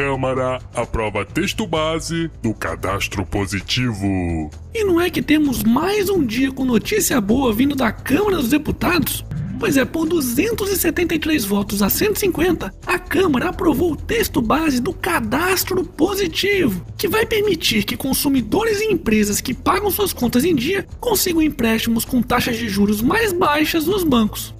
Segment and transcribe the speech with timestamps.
[0.00, 4.50] Câmara aprova texto base do cadastro positivo.
[4.72, 8.48] E não é que temos mais um dia com notícia boa vindo da Câmara dos
[8.48, 9.22] Deputados?
[9.58, 15.84] Pois é, por 273 votos a 150, a Câmara aprovou o texto base do cadastro
[15.84, 21.42] positivo, que vai permitir que consumidores e empresas que pagam suas contas em dia consigam
[21.42, 24.54] empréstimos com taxas de juros mais baixas nos bancos.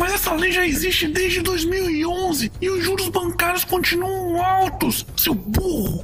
[0.00, 6.02] Mas essa lei já existe desde 2011 e os juros bancários continuam altos, seu burro!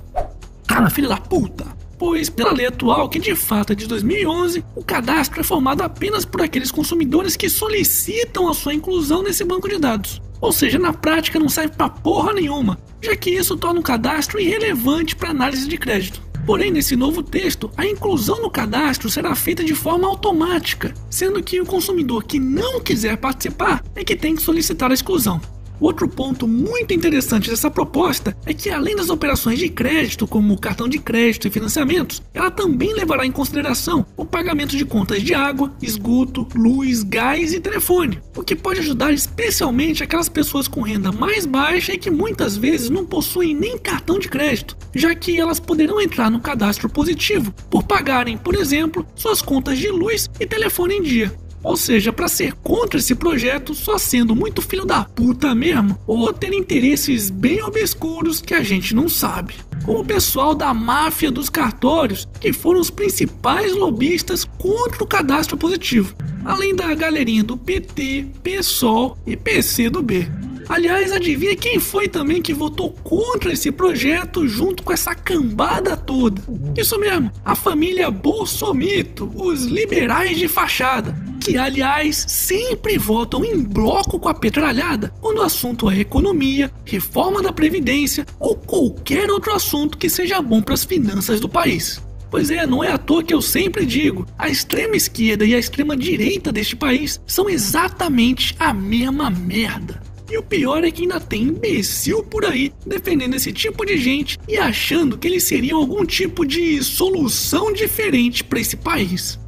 [0.69, 1.65] Cala, filha da puta!
[1.99, 6.27] pois, pela lei atual, que de fato é de 2011, o cadastro é formado apenas
[6.27, 10.21] por aqueles consumidores que solicitam a sua inclusão nesse banco de dados.
[10.43, 14.39] Ou seja, na prática não serve pra porra nenhuma, já que isso torna o cadastro
[14.39, 16.21] irrelevante para análise de crédito.
[16.47, 21.61] Porém, nesse novo texto, a inclusão no cadastro será feita de forma automática, sendo que
[21.61, 25.41] o consumidor que não quiser participar é que tem que solicitar a exclusão.
[25.81, 30.89] Outro ponto muito interessante dessa proposta é que, além das operações de crédito, como cartão
[30.89, 35.73] de crédito e financiamentos, ela também levará em consideração o pagamento de contas de água,
[35.83, 41.45] esgoto, luz, gás e telefone, o que pode ajudar especialmente aquelas pessoas com renda mais
[41.45, 46.01] baixa e que muitas vezes não possuem nem cartão de crédito, já que elas poderão
[46.01, 51.03] entrar no cadastro positivo por pagarem, por exemplo, suas contas de luz e telefone em
[51.03, 51.46] dia.
[51.67, 56.33] Ou seja, para ser contra esse projeto, só sendo muito filho da puta mesmo, ou
[56.33, 59.57] ter interesses bem obscuros que a gente não sabe.
[59.85, 65.57] Como o pessoal da máfia dos cartórios, que foram os principais lobistas contra o cadastro
[65.57, 66.15] positivo,
[66.45, 70.25] além da galerinha do PT, PSOL e PC do B.
[70.69, 76.41] Aliás, adivinha quem foi também que votou contra esse projeto junto com essa cambada toda?
[76.77, 81.17] Isso mesmo, a família Bolsomito, os liberais de fachada,
[81.47, 87.41] que aliás sempre votam em bloco com a petralhada quando o assunto é economia, reforma
[87.41, 92.03] da previdência ou qualquer outro assunto que seja bom para as finanças do país.
[92.33, 95.59] Pois é, não é à toa que eu sempre digo: a extrema esquerda e a
[95.59, 100.03] extrema direita deste país são exatamente a mesma merda.
[100.29, 104.37] E o pior é que ainda tem imbecil por aí defendendo esse tipo de gente
[104.49, 109.39] e achando que eles seriam algum tipo de solução diferente para esse país.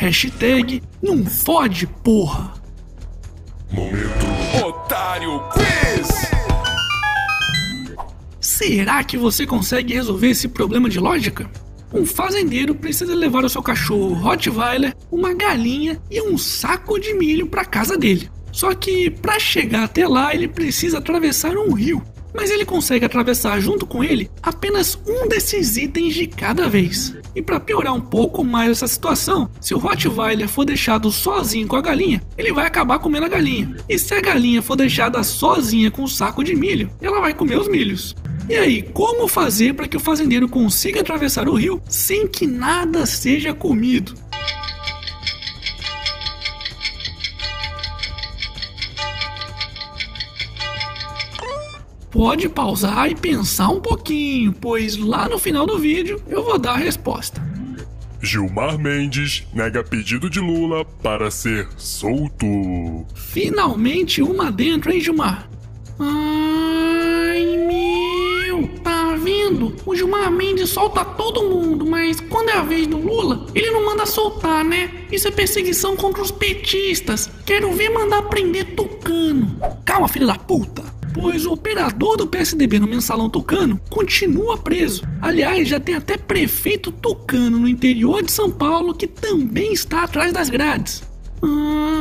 [0.00, 2.54] Hashtag não fode, porra.
[3.70, 6.08] Momento Otário Quiz!
[8.40, 11.50] Será que você consegue resolver esse problema de lógica?
[11.92, 17.46] Um fazendeiro precisa levar o seu cachorro Rottweiler, uma galinha e um saco de milho
[17.46, 18.30] para casa dele.
[18.50, 22.02] Só que para chegar até lá ele precisa atravessar um rio,
[22.40, 27.14] mas ele consegue atravessar junto com ele apenas um desses itens de cada vez.
[27.36, 31.76] E para piorar um pouco mais essa situação, se o Rottweiler for deixado sozinho com
[31.76, 33.76] a galinha, ele vai acabar comendo a galinha.
[33.86, 37.34] E se a galinha for deixada sozinha com o um saco de milho, ela vai
[37.34, 38.16] comer os milhos.
[38.48, 43.04] E aí, como fazer para que o fazendeiro consiga atravessar o rio sem que nada
[43.04, 44.14] seja comido?
[52.10, 56.72] Pode pausar e pensar um pouquinho, pois lá no final do vídeo eu vou dar
[56.72, 57.40] a resposta.
[58.22, 63.06] Gilmar Mendes nega pedido de Lula para ser solto.
[63.14, 65.48] Finalmente uma dentro, hein, Gilmar?
[65.98, 69.74] Ai, meu, tá vendo?
[69.86, 73.86] O Gilmar Mendes solta todo mundo, mas quando é a vez do Lula, ele não
[73.86, 74.90] manda soltar, né?
[75.10, 77.30] Isso é perseguição contra os petistas.
[77.46, 79.58] Quero ver mandar prender Tucano.
[79.84, 85.02] Calma, filho da puta pois o operador do PSDB no mensalão tucano continua preso.
[85.20, 90.32] Aliás, já tem até prefeito tucano no interior de São Paulo que também está atrás
[90.32, 91.02] das grades.
[91.42, 91.99] Ai,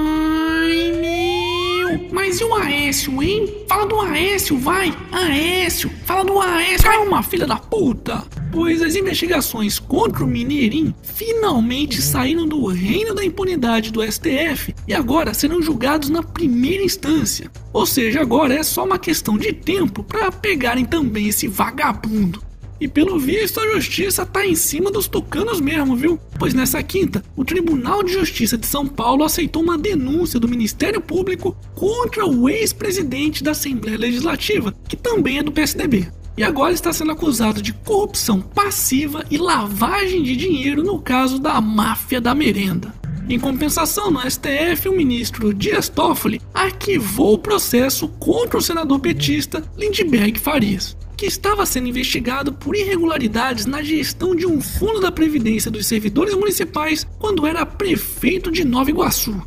[1.89, 2.09] meu!
[2.11, 3.63] Mas e o Aécio, hein?
[3.67, 4.95] Fala do Aécio, vai!
[5.11, 5.89] Aécio!
[6.05, 6.83] Fala do Aécio!
[6.83, 8.23] Calma, filha da puta!
[8.51, 14.93] Pois as investigações contra o Mineirinho finalmente saíram do reino da impunidade do STF e
[14.93, 17.51] agora serão julgados na primeira instância.
[17.71, 22.48] Ou seja, agora é só uma questão de tempo para pegarem também esse vagabundo.
[22.79, 26.17] E pelo visto a justiça tá em cima dos tucanos mesmo, viu?
[26.37, 31.01] Pois nessa quinta, o Tribunal de Justiça de São Paulo aceitou uma denúncia do Ministério
[31.01, 36.07] Público contra o ex-presidente da Assembleia Legislativa, que também é do PSDB.
[36.37, 41.59] E agora está sendo acusado de corrupção passiva e lavagem de dinheiro no caso da
[41.59, 42.93] máfia da merenda.
[43.27, 49.61] Em compensação, no STF, o ministro Dias Toffoli arquivou o processo contra o senador petista
[49.77, 55.69] Lindbergh Farias que estava sendo investigado por irregularidades na gestão de um fundo da Previdência
[55.69, 59.45] dos servidores municipais quando era prefeito de Nova Iguaçu.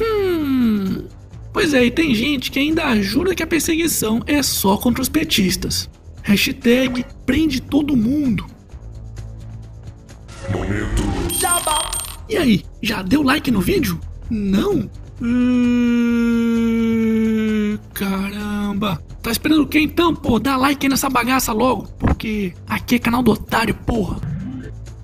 [0.00, 1.04] Hum.
[1.52, 5.10] Pois é, e tem gente que ainda jura que a perseguição é só contra os
[5.10, 5.90] petistas.
[6.22, 8.46] Hashtag prende todo mundo.
[10.50, 11.02] Momento.
[12.30, 14.00] E aí, já deu like no vídeo?
[14.30, 14.88] Não?
[15.20, 15.38] Hum,
[17.92, 18.43] caramba.
[19.24, 20.38] Tá esperando o que então, pô?
[20.38, 21.88] Dá like aí nessa bagaça logo.
[21.98, 24.20] Porque aqui é canal do otário, porra.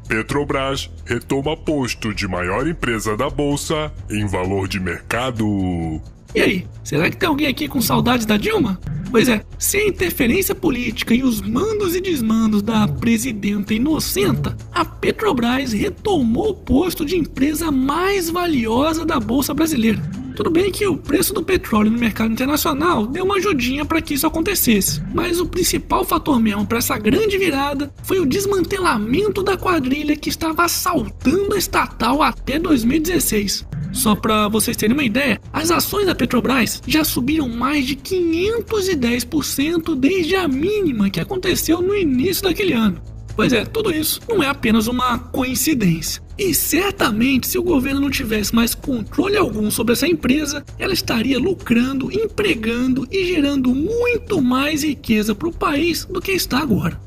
[0.06, 6.02] Petrobras retoma posto de maior empresa da bolsa em valor de mercado.
[6.34, 8.78] E aí, será que tem alguém aqui com saudades da Dilma?
[9.10, 14.84] Pois é, se a interferência política e os mandos e desmandos da presidenta inocenta, a
[14.84, 20.19] Petrobras retomou o posto de empresa mais valiosa da Bolsa Brasileira.
[20.40, 24.14] Tudo bem que o preço do petróleo no mercado internacional deu uma ajudinha para que
[24.14, 29.58] isso acontecesse, mas o principal fator mesmo para essa grande virada foi o desmantelamento da
[29.58, 33.66] quadrilha que estava assaltando a estatal até 2016.
[33.92, 39.94] Só para vocês terem uma ideia, as ações da Petrobras já subiram mais de 510%
[39.94, 42.98] desde a mínima que aconteceu no início daquele ano.
[43.36, 46.22] Pois é, tudo isso não é apenas uma coincidência.
[46.40, 51.38] E certamente, se o governo não tivesse mais controle algum sobre essa empresa, ela estaria
[51.38, 56.98] lucrando, empregando e gerando muito mais riqueza para o país do que está agora.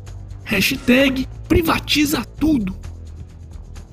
[0.43, 2.75] Hashtag privatiza tudo.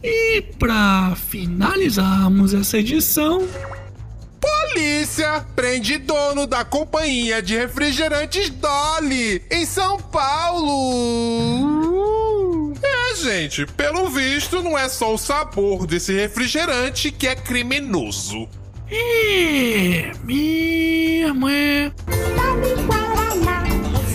[0.05, 3.49] E para finalizarmos essa edição,
[4.39, 11.90] Polícia prende dono da companhia de refrigerantes Dolly em São Paulo.
[13.17, 18.49] Gente, pelo visto não é só o sabor desse refrigerante que é criminoso.
[21.49, 21.93] é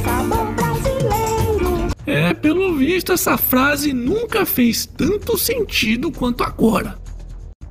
[0.04, 1.88] sabor brasileiro.
[2.08, 6.98] É, pelo visto, essa frase nunca fez tanto sentido quanto agora.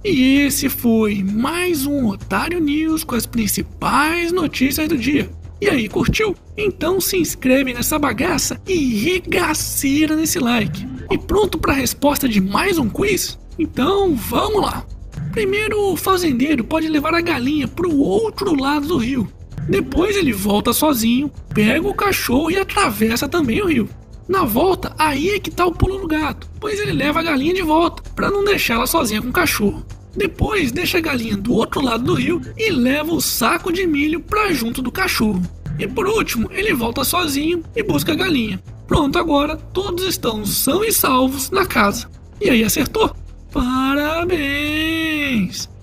[0.04, 5.30] E esse foi mais um Otário News com as principais notícias do dia.
[5.60, 6.36] E aí, curtiu?
[6.56, 10.93] Então se inscreve nessa bagaça e regaceira nesse like.
[11.10, 13.38] E pronto para a resposta de mais um quiz?
[13.58, 14.86] Então vamos lá!
[15.32, 19.28] Primeiro, o fazendeiro pode levar a galinha para o outro lado do rio.
[19.68, 23.88] Depois ele volta sozinho, pega o cachorro e atravessa também o rio.
[24.28, 27.52] Na volta, aí é que tá o pulo do gato, pois ele leva a galinha
[27.52, 29.84] de volta, para não deixá-la sozinha com o cachorro.
[30.16, 34.20] Depois, deixa a galinha do outro lado do rio e leva o saco de milho
[34.20, 35.42] para junto do cachorro.
[35.78, 38.62] E por último, ele volta sozinho e busca a galinha.
[38.86, 42.08] Pronto, agora todos estão são e salvos na casa.
[42.40, 43.14] E aí, acertou?
[43.52, 44.88] Parabéns!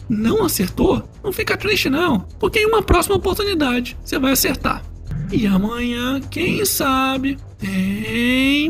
[0.09, 1.03] Não acertou?
[1.23, 4.83] Não fica triste não, porque em uma próxima oportunidade você vai acertar.
[5.31, 8.69] E amanhã, quem sabe, tem